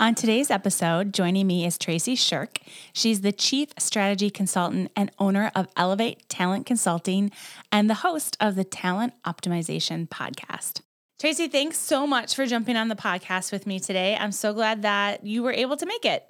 [0.00, 2.60] On today's episode, joining me is Tracy Shirk.
[2.92, 7.32] She's the Chief Strategy Consultant and owner of Elevate Talent Consulting
[7.72, 10.82] and the host of the Talent Optimization Podcast.
[11.18, 14.16] Tracy, thanks so much for jumping on the podcast with me today.
[14.16, 16.24] I'm so glad that you were able to make it.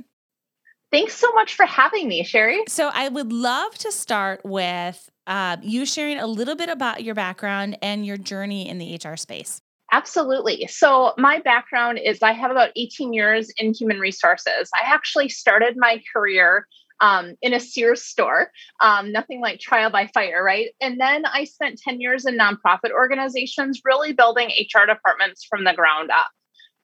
[0.91, 2.63] Thanks so much for having me, Sherry.
[2.69, 7.15] So, I would love to start with uh, you sharing a little bit about your
[7.15, 9.61] background and your journey in the HR space.
[9.91, 10.67] Absolutely.
[10.67, 14.71] So, my background is I have about 18 years in human resources.
[14.75, 16.67] I actually started my career
[17.01, 20.71] um, in a Sears store, um, nothing like trial by fire, right?
[20.81, 25.75] And then I spent 10 years in nonprofit organizations, really building HR departments from the
[25.75, 26.29] ground up.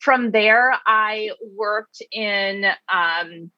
[0.01, 3.51] From there, I worked in um,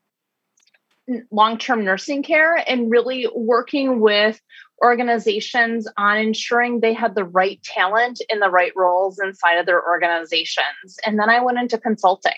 [1.31, 4.41] long term nursing care and really working with
[4.83, 9.85] organizations on ensuring they had the right talent in the right roles inside of their
[9.87, 10.99] organizations.
[11.05, 12.33] And then I went into consulting.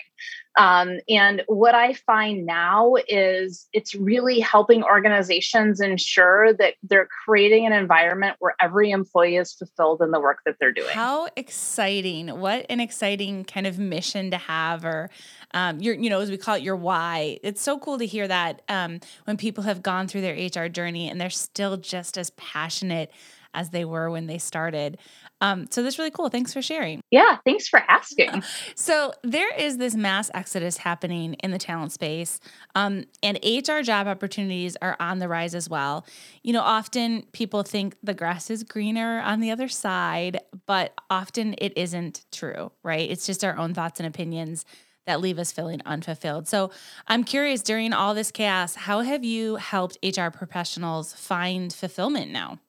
[0.57, 7.65] Um, and what I find now is it's really helping organizations ensure that they're creating
[7.65, 10.89] an environment where every employee is fulfilled in the work that they're doing.
[10.91, 12.39] How exciting!
[12.39, 15.09] What an exciting kind of mission to have, or
[15.53, 17.39] um, your, you know, as we call it, your why.
[17.43, 21.09] It's so cool to hear that um, when people have gone through their HR journey
[21.09, 23.11] and they're still just as passionate
[23.53, 24.97] as they were when they started.
[25.41, 26.29] Um, so that's really cool.
[26.29, 27.01] Thanks for sharing.
[27.11, 28.43] Yeah, thanks for asking.
[28.75, 32.39] so there is this mass exodus happening in the talent space,
[32.75, 36.05] um, and HR job opportunities are on the rise as well.
[36.43, 41.55] You know, often people think the grass is greener on the other side, but often
[41.57, 43.09] it isn't true, right?
[43.09, 44.65] It's just our own thoughts and opinions
[45.09, 46.47] that leave us feeling unfulfilled.
[46.47, 46.69] So
[47.07, 52.59] I'm curious during all this chaos, how have you helped HR professionals find fulfillment now?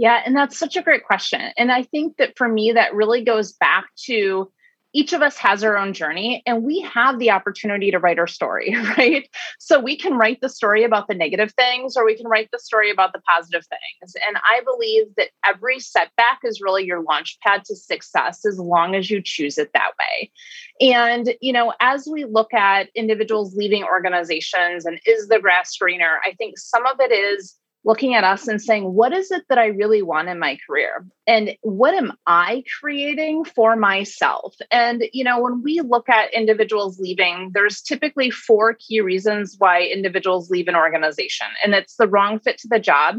[0.00, 1.52] Yeah, and that's such a great question.
[1.58, 4.50] And I think that for me, that really goes back to
[4.94, 8.26] each of us has our own journey and we have the opportunity to write our
[8.26, 9.28] story, right?
[9.58, 12.58] So we can write the story about the negative things or we can write the
[12.58, 14.14] story about the positive things.
[14.26, 18.94] And I believe that every setback is really your launch pad to success as long
[18.94, 20.32] as you choose it that way.
[20.80, 26.20] And, you know, as we look at individuals leaving organizations and is the grass greener,
[26.24, 29.58] I think some of it is looking at us and saying, what is it that
[29.58, 31.06] I really want in my career?
[31.26, 34.54] And what am I creating for myself?
[34.70, 39.82] And, you know, when we look at individuals leaving, there's typically four key reasons why
[39.82, 41.46] individuals leave an organization.
[41.64, 43.16] And it's the wrong fit to the job.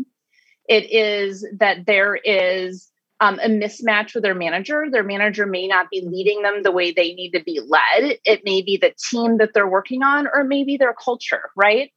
[0.70, 2.88] It is that there is
[3.20, 4.86] um, a mismatch with their manager.
[4.92, 8.18] Their manager may not be leading them the way they need to be led.
[8.26, 11.92] It may be the team that they're working on, or maybe their culture, right?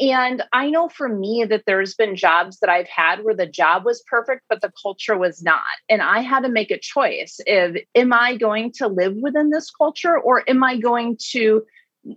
[0.00, 3.84] And I know for me that there's been jobs that I've had where the job
[3.84, 5.60] was perfect, but the culture was not.
[5.90, 9.70] And I had to make a choice if am I going to live within this
[9.70, 11.64] culture or am I going to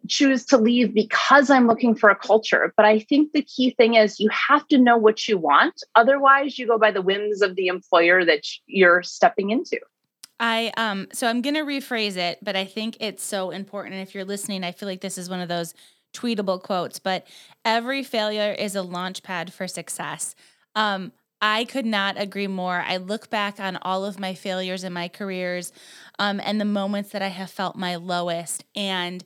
[0.08, 2.74] choose to leave because I'm looking for a culture.
[2.78, 5.84] But I think the key thing is you have to know what you want.
[5.96, 9.80] Otherwise, you go by the whims of the employer that you're stepping into.
[10.40, 14.08] I um so I'm going to rephrase it, but I think it's so important and
[14.08, 15.74] if you're listening, I feel like this is one of those
[16.14, 17.28] tweetable quotes, but
[17.66, 20.36] every failure is a launch pad for success.
[20.76, 22.84] Um, I could not agree more.
[22.88, 25.74] I look back on all of my failures in my careers
[26.18, 29.24] um, and the moments that I have felt my lowest, and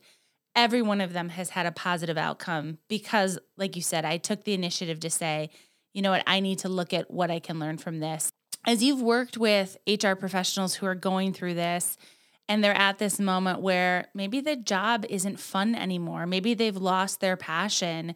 [0.56, 4.42] every one of them has had a positive outcome because, like you said, I took
[4.42, 5.50] the initiative to say,
[5.94, 8.30] you know what, I need to look at what I can learn from this.
[8.66, 11.96] As you've worked with HR professionals who are going through this,
[12.48, 16.26] and they're at this moment where maybe the job isn't fun anymore.
[16.26, 18.14] Maybe they've lost their passion.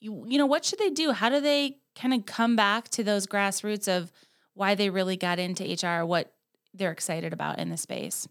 [0.00, 1.12] You, you know, what should they do?
[1.12, 4.12] How do they kind of come back to those grassroots of
[4.54, 6.32] why they really got into HR, what
[6.74, 8.26] they're excited about in the space?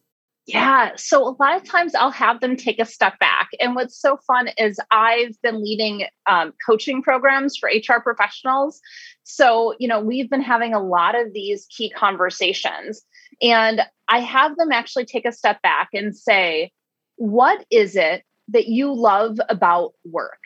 [0.47, 0.91] Yeah.
[0.95, 3.49] So a lot of times I'll have them take a step back.
[3.59, 8.79] And what's so fun is I've been leading um, coaching programs for HR professionals.
[9.23, 13.01] So, you know, we've been having a lot of these key conversations.
[13.41, 16.71] And I have them actually take a step back and say,
[17.17, 20.39] what is it that you love about work?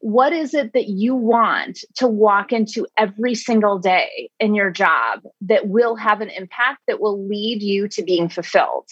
[0.00, 5.22] What is it that you want to walk into every single day in your job
[5.40, 8.86] that will have an impact that will lead you to being fulfilled?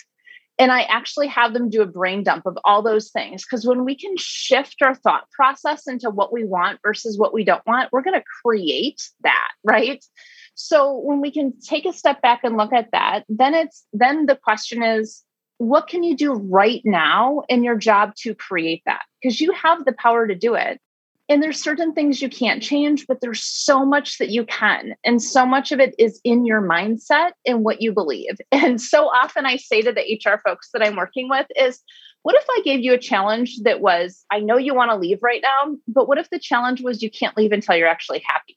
[0.59, 3.45] And I actually have them do a brain dump of all those things.
[3.45, 7.45] Because when we can shift our thought process into what we want versus what we
[7.45, 10.05] don't want, we're going to create that, right?
[10.55, 14.27] So when we can take a step back and look at that, then it's then
[14.27, 15.23] the question is
[15.59, 19.03] what can you do right now in your job to create that?
[19.21, 20.81] Because you have the power to do it.
[21.29, 24.95] And there's certain things you can't change, but there's so much that you can.
[25.05, 28.37] And so much of it is in your mindset and what you believe.
[28.53, 31.81] And so often I say to the HR folks that I'm working with is,
[32.23, 35.19] what if I gave you a challenge that was, I know you want to leave
[35.23, 38.57] right now, but what if the challenge was you can't leave until you're actually happy?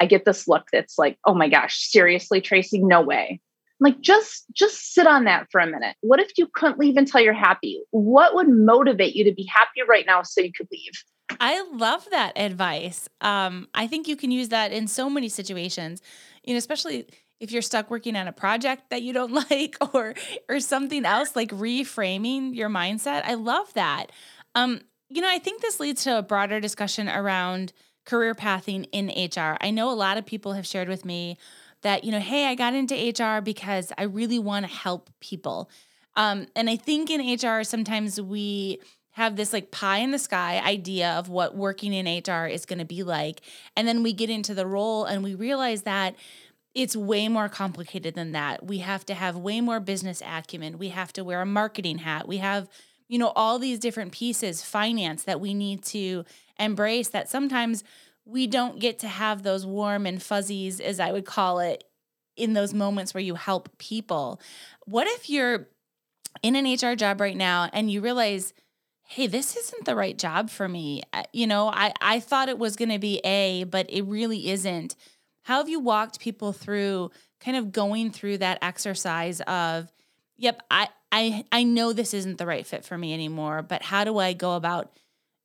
[0.00, 3.40] I get this look that's like, oh my gosh, seriously, Tracy, no way.
[3.80, 5.96] I'm like, just just sit on that for a minute.
[6.00, 7.82] What if you couldn't leave until you're happy?
[7.90, 10.92] What would motivate you to be happy right now so you could leave?
[11.40, 13.08] I love that advice.
[13.20, 16.02] Um, I think you can use that in so many situations,
[16.44, 17.06] you know, especially
[17.40, 20.14] if you're stuck working on a project that you don't like or
[20.48, 23.22] or something else like reframing your mindset.
[23.24, 24.12] I love that.
[24.54, 27.72] Um, you know, I think this leads to a broader discussion around
[28.04, 29.56] career pathing in HR.
[29.60, 31.38] I know a lot of people have shared with me
[31.82, 35.70] that, you know, hey, I got into HR because I really want to help people.
[36.16, 38.80] Um, and I think in HR, sometimes we
[39.12, 42.80] have this like pie in the sky idea of what working in HR is going
[42.80, 43.42] to be like.
[43.76, 46.16] And then we get into the role and we realize that
[46.74, 48.66] it's way more complicated than that.
[48.66, 50.78] We have to have way more business acumen.
[50.78, 52.26] We have to wear a marketing hat.
[52.26, 52.68] We have,
[53.14, 56.24] you know, all these different pieces, finance that we need to
[56.58, 57.84] embrace that sometimes
[58.24, 61.84] we don't get to have those warm and fuzzies, as I would call it,
[62.36, 64.40] in those moments where you help people.
[64.86, 65.68] What if you're
[66.42, 68.52] in an HR job right now and you realize,
[69.06, 71.04] hey, this isn't the right job for me?
[71.32, 74.96] You know, I, I thought it was going to be A, but it really isn't.
[75.42, 79.92] How have you walked people through kind of going through that exercise of,
[80.36, 84.02] yep, I, I, I know this isn't the right fit for me anymore, but how
[84.02, 84.98] do I go about,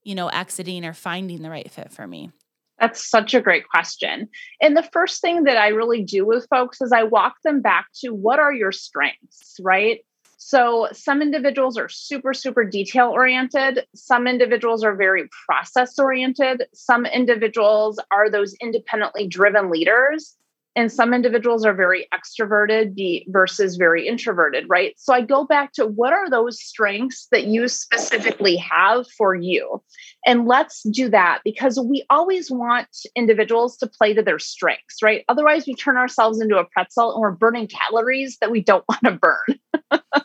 [0.03, 2.31] you know, exiting or finding the right fit for me?
[2.79, 4.29] That's such a great question.
[4.59, 7.85] And the first thing that I really do with folks is I walk them back
[7.99, 9.99] to what are your strengths, right?
[10.37, 13.85] So some individuals are super, super detail oriented.
[13.93, 16.63] Some individuals are very process oriented.
[16.73, 20.35] Some individuals are those independently driven leaders
[20.75, 24.93] and some individuals are very extroverted versus very introverted right?
[24.97, 29.81] So i go back to what are those strengths that you specifically have for you?
[30.25, 35.23] And let's do that because we always want individuals to play to their strengths right?
[35.29, 39.03] Otherwise we turn ourselves into a pretzel and we're burning calories that we don't want
[39.03, 39.59] to burn.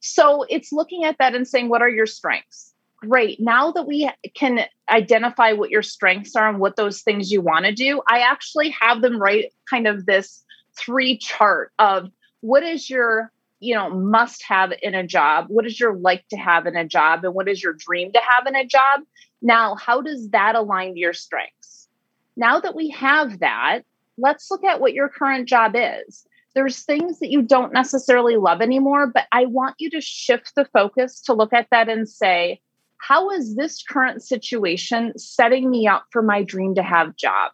[0.00, 3.40] So it's looking at that and saying what are your strengths great.
[3.40, 4.60] Now that we can
[4.90, 8.70] identify what your strengths are and what those things you want to do, I actually
[8.70, 10.44] have them write kind of this
[10.76, 12.10] three chart of
[12.40, 16.36] what is your you know must have in a job what is your like to
[16.36, 19.00] have in a job and what is your dream to have in a job.
[19.42, 21.88] Now how does that align to your strengths?
[22.36, 23.80] Now that we have that
[24.16, 26.26] let's look at what your current job is.
[26.54, 30.64] There's things that you don't necessarily love anymore but i want you to shift the
[30.64, 32.60] focus to look at that and say
[32.98, 37.52] how is this current situation setting me up for my dream to have job?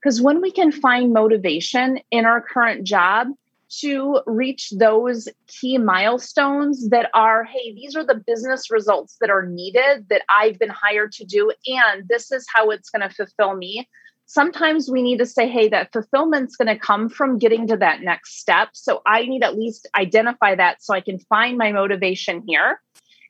[0.00, 3.28] Because when we can find motivation in our current job
[3.80, 9.44] to reach those key milestones that are, hey, these are the business results that are
[9.44, 13.56] needed that I've been hired to do, and this is how it's going to fulfill
[13.56, 13.88] me.
[14.26, 18.02] Sometimes we need to say, hey, that fulfillment's going to come from getting to that
[18.02, 18.68] next step.
[18.72, 22.80] So I need at least identify that so I can find my motivation here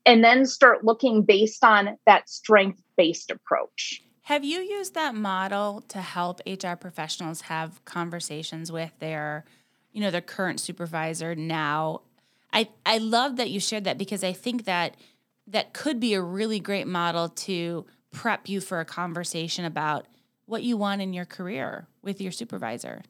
[0.06, 4.02] and then start looking based on that strength based approach.
[4.22, 9.44] Have you used that model to help HR professionals have conversations with their,
[9.92, 12.02] you know, their current supervisor now?
[12.52, 14.96] I I love that you shared that because I think that
[15.48, 20.06] that could be a really great model to prep you for a conversation about
[20.46, 23.02] what you want in your career with your supervisor.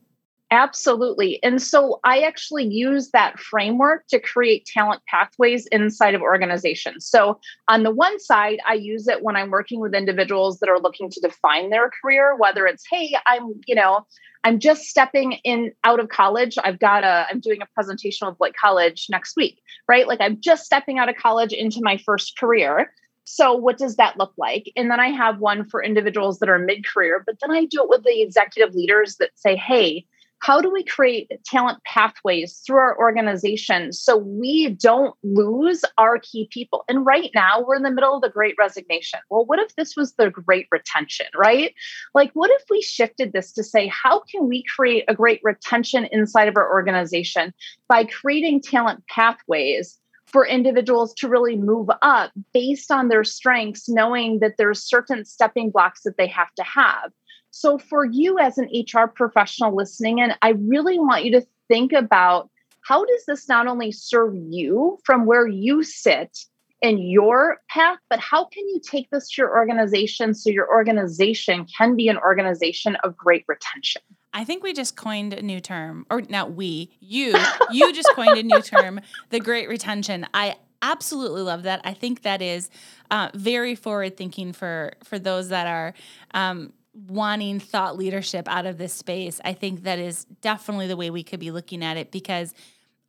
[0.53, 1.43] Absolutely.
[1.43, 7.05] And so I actually use that framework to create talent pathways inside of organizations.
[7.05, 10.79] So, on the one side, I use it when I'm working with individuals that are
[10.79, 14.07] looking to define their career, whether it's, hey, I'm, you know,
[14.45, 16.57] I'm just stepping in out of college.
[16.63, 20.07] I've got a, I'm doing a presentation of like college next week, right?
[20.07, 22.93] Like I'm just stepping out of college into my first career.
[23.25, 24.71] So, what does that look like?
[24.77, 27.83] And then I have one for individuals that are mid career, but then I do
[27.83, 30.07] it with the executive leaders that say, hey,
[30.47, 36.49] how do we create talent pathways through our organization so we don't lose our key
[36.53, 36.85] people?
[36.89, 39.19] And right now, we're in the middle of the great resignation.
[39.29, 41.75] Well, what if this was the great retention, right?
[42.15, 46.05] Like, what if we shifted this to say, how can we create a great retention
[46.13, 47.53] inside of our organization
[47.89, 49.99] by creating talent pathways?
[50.27, 55.71] for individuals to really move up based on their strengths, knowing that there's certain stepping
[55.71, 57.13] blocks that they have to have.
[57.57, 61.95] So, for you as an HR professional listening in, I really want you to think
[61.95, 62.51] about
[62.87, 66.37] how does this not only serve you from where you sit
[66.83, 71.67] in your path, but how can you take this to your organization so your organization
[71.79, 74.03] can be an organization of great retention?
[74.35, 77.35] I think we just coined a new term, or not we, you,
[77.71, 80.27] you just coined a new term, the great retention.
[80.35, 81.81] I absolutely love that.
[81.85, 82.69] I think that is
[83.11, 85.95] uh, very forward thinking for for those that are
[86.35, 89.41] um, wanting thought leadership out of this space.
[89.45, 92.55] I think that is definitely the way we could be looking at it because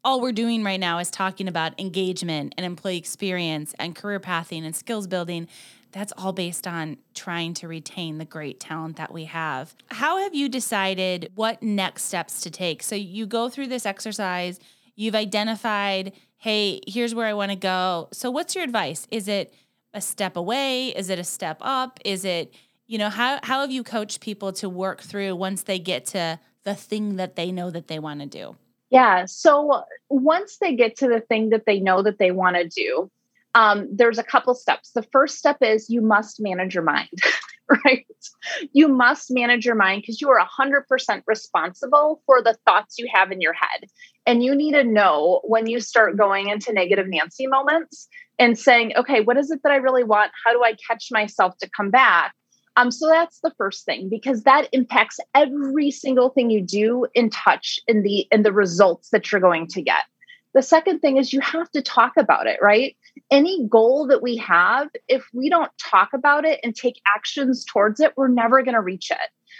[0.04, 4.66] all we're doing right now is talking about engagement and employee experience and career pathing
[4.66, 5.48] and skills building.
[5.92, 9.74] That's all based on trying to retain the great talent that we have.
[9.90, 12.84] How have you decided what next steps to take?
[12.84, 14.60] So you go through this exercise,
[14.96, 18.10] you've identified, hey, here's where I want to go.
[18.12, 19.08] So what's your advice?
[19.12, 19.54] Is it
[19.94, 20.90] a step away?
[20.90, 22.00] Is it a step up?
[22.06, 22.54] Is it,
[22.88, 26.40] you know, how how have you coached people to work through once they get to
[26.64, 28.56] the thing that they know that they want to do?
[28.90, 29.26] Yeah.
[29.26, 33.12] So once they get to the thing that they know that they want to do,
[33.54, 34.92] um, there's a couple steps.
[34.92, 37.10] The first step is you must manage your mind,
[37.86, 38.06] right?
[38.72, 43.32] You must manage your mind because you are 100% responsible for the thoughts you have
[43.32, 43.90] in your head.
[44.26, 48.08] And you need to know when you start going into negative Nancy moments
[48.40, 50.32] and saying, okay, what is it that I really want?
[50.46, 52.34] How do I catch myself to come back?
[52.78, 57.32] Um, so that's the first thing because that impacts every single thing you do in
[57.32, 60.04] touch in the in the results that you're going to get.
[60.54, 62.96] The second thing is you have to talk about it, right?
[63.32, 68.00] Any goal that we have, if we don't talk about it and take actions towards
[68.00, 69.18] it, we're never going to reach it.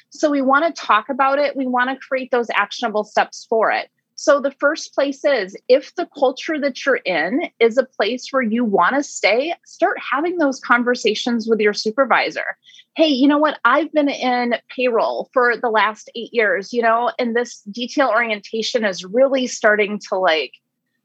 [0.10, 1.56] So we want to talk about it.
[1.56, 3.90] We want to create those actionable steps for it.
[4.20, 8.42] So the first place is if the culture that you're in is a place where
[8.42, 12.58] you want to stay, start having those conversations with your supervisor.
[12.96, 13.60] Hey, you know what?
[13.64, 18.84] I've been in payroll for the last 8 years, you know, and this detail orientation
[18.84, 20.54] is really starting to like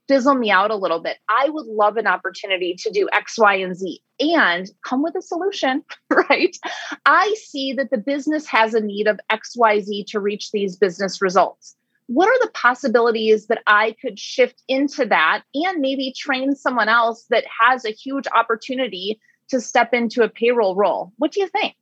[0.09, 1.19] fizzle me out a little bit.
[1.29, 5.23] I would love an opportunity to do X, Y, and Z and come with a
[5.23, 6.57] solution, right?
[7.05, 10.77] I see that the business has a need of X, Y, Z to reach these
[10.77, 11.77] business results
[12.13, 17.25] what are the possibilities that I could shift into that and maybe train someone else
[17.31, 21.13] that has a huge opportunity to step into a payroll role?
[21.17, 21.75] What do you think?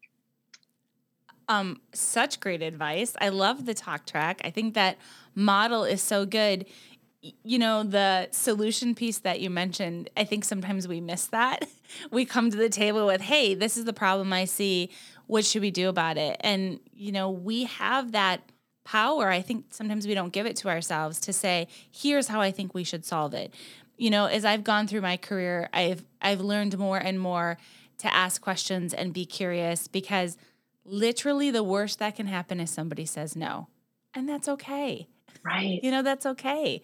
[1.48, 3.16] Um, such great advice.
[3.20, 4.40] I love the talk track.
[4.44, 4.98] I think that
[5.34, 6.64] model is so good.
[7.22, 11.68] You know, the solution piece that you mentioned, I think sometimes we miss that.
[12.12, 14.90] we come to the table with, hey, this is the problem I see.
[15.26, 16.36] What should we do about it?
[16.38, 18.42] And, you know, we have that
[18.84, 22.50] power i think sometimes we don't give it to ourselves to say here's how i
[22.50, 23.52] think we should solve it.
[23.96, 27.58] You know as i've gone through my career i've i've learned more and more
[27.98, 30.38] to ask questions and be curious because
[30.84, 33.68] literally the worst that can happen is somebody says no
[34.14, 35.06] and that's okay.
[35.44, 35.78] Right.
[35.82, 36.82] You know that's okay.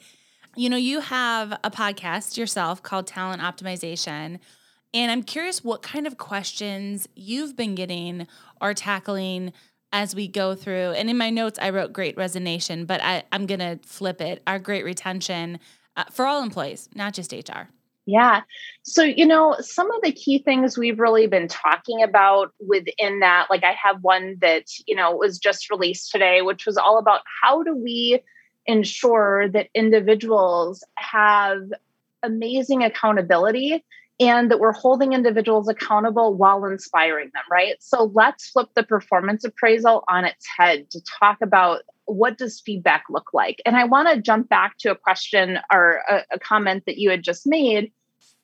[0.54, 4.38] You know you have a podcast yourself called talent optimization
[4.94, 8.26] and i'm curious what kind of questions you've been getting
[8.60, 9.52] or tackling
[9.92, 10.92] as we go through.
[10.92, 14.42] And in my notes, I wrote great resignation, but I, am going to flip it
[14.46, 15.58] our great retention
[15.96, 17.68] uh, for all employees, not just HR.
[18.08, 18.42] Yeah.
[18.84, 23.48] So, you know, some of the key things we've really been talking about within that,
[23.50, 27.22] like I have one that, you know, was just released today, which was all about
[27.42, 28.20] how do we
[28.64, 31.58] ensure that individuals have
[32.22, 33.84] amazing accountability
[34.18, 37.76] and that we're holding individuals accountable while inspiring them, right?
[37.80, 43.04] So let's flip the performance appraisal on its head to talk about what does feedback
[43.10, 43.60] look like.
[43.66, 47.10] And I want to jump back to a question or a, a, comment that you
[47.10, 47.92] had just made,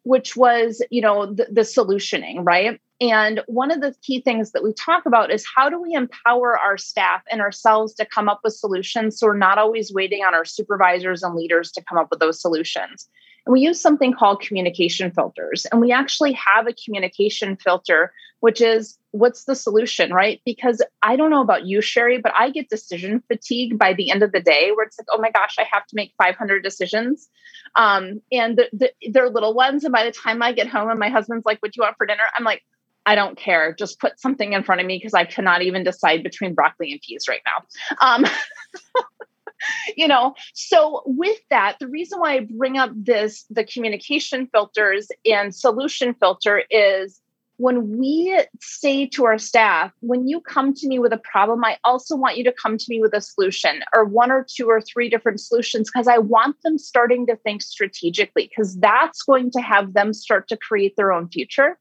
[0.02, 2.80] which was, you know, the, the solutioning, right?
[3.00, 6.58] And one of the key things that we talk about is how do we empower
[6.58, 10.34] our staff and ourselves to come up with solutions so we're not always waiting on
[10.34, 13.08] our supervisors and leaders to come up with those solutions.
[13.46, 15.66] And we use something called communication filters.
[15.70, 20.40] And we actually have a communication filter, which is what's the solution, right?
[20.44, 24.22] Because I don't know about you, Sherry, but I get decision fatigue by the end
[24.22, 27.28] of the day where it's like, oh my gosh, I have to make 500 decisions.
[27.76, 29.84] Um, and the, the, they're little ones.
[29.84, 31.96] And by the time I get home and my husband's like, what do you want
[31.96, 32.24] for dinner?
[32.36, 32.62] I'm like,
[33.04, 33.74] I don't care.
[33.74, 37.00] Just put something in front of me because I cannot even decide between broccoli and
[37.00, 37.64] peas right now.
[38.00, 38.24] Um,
[39.96, 45.08] you know so with that the reason why i bring up this the communication filters
[45.26, 47.20] and solution filter is
[47.62, 51.78] when we say to our staff, when you come to me with a problem, I
[51.84, 54.80] also want you to come to me with a solution or one or two or
[54.80, 59.60] three different solutions because I want them starting to think strategically because that's going to
[59.60, 61.78] have them start to create their own future.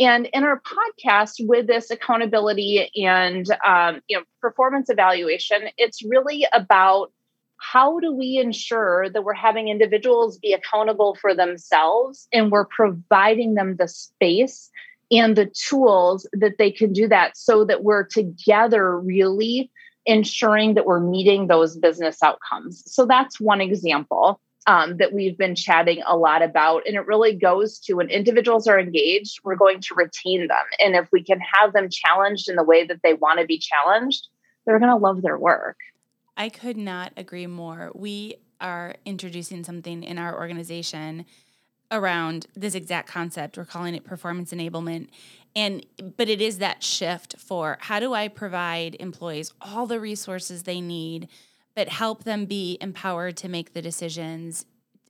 [0.00, 6.46] And in our podcast with this accountability and um, you know performance evaluation, it's really
[6.52, 7.12] about
[7.58, 13.54] how do we ensure that we're having individuals be accountable for themselves and we're providing
[13.54, 14.70] them the space
[15.10, 19.70] and the tools that they can do that so that we're together really
[20.06, 22.82] ensuring that we're meeting those business outcomes.
[22.86, 26.82] So that's one example um, that we've been chatting a lot about.
[26.86, 30.64] And it really goes to when individuals are engaged, we're going to retain them.
[30.78, 33.58] And if we can have them challenged in the way that they want to be
[33.58, 34.28] challenged,
[34.66, 35.78] they're going to love their work.
[36.36, 37.90] I could not agree more.
[37.94, 41.24] We are introducing something in our organization
[41.90, 43.56] around this exact concept.
[43.56, 45.08] We're calling it performance enablement.
[45.56, 45.84] And
[46.16, 50.80] but it is that shift for how do I provide employees all the resources they
[50.80, 51.28] need,
[51.74, 54.66] but help them be empowered to make the decisions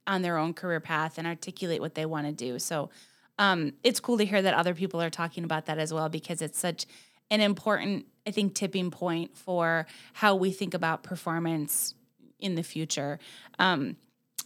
[0.07, 2.59] on their own career path and articulate what they want to do.
[2.59, 2.90] So
[3.38, 6.43] um, it's cool to hear that other people are talking about that as well because
[6.43, 6.87] it's such
[7.31, 11.95] an important, I think, tipping point for how we think about performance
[12.38, 13.19] in the future.
[13.59, 13.97] Um,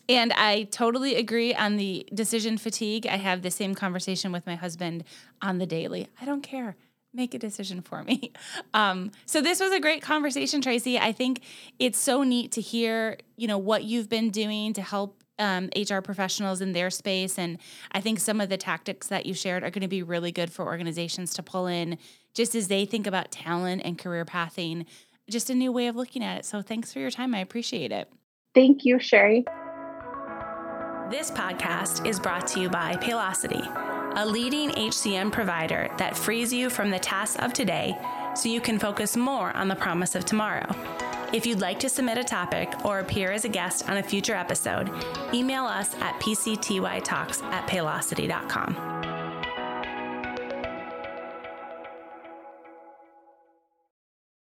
[0.09, 3.07] and I totally agree on the decision fatigue.
[3.07, 5.05] I have the same conversation with my husband
[5.41, 6.09] on the daily.
[6.21, 6.77] I don't care.
[7.15, 8.33] Make a decision for me.
[8.75, 10.99] Um, so this was a great conversation, Tracy.
[10.99, 11.43] I think
[11.79, 16.01] it's so neat to hear, you know, what you've been doing to help um, HR
[16.01, 17.39] professionals in their space.
[17.39, 17.59] And
[17.93, 20.51] I think some of the tactics that you shared are going to be really good
[20.51, 21.99] for organizations to pull in
[22.35, 24.87] just as they think about talent and career pathing,
[25.31, 26.45] just a new way of looking at it.
[26.45, 27.35] So thanks for your time.
[27.35, 28.11] I appreciate it.
[28.55, 29.45] Thank you, Sherry.
[31.11, 33.63] This podcast is brought to you by Paylocity,
[34.17, 37.99] a leading HCM provider that frees you from the tasks of today
[38.35, 40.67] so you can focus more on the promise of tomorrow.
[41.33, 44.35] If you'd like to submit a topic or appear as a guest on a future
[44.35, 44.91] episode,
[45.33, 49.04] email us at pctytalks at paylocity.com.